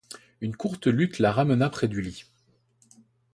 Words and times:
Une 0.41 0.55
courte 0.55 0.87
lutte 0.87 1.19
la 1.19 1.31
ramena 1.31 1.69
près 1.69 1.87
du 1.87 2.01
lit. 2.01 2.25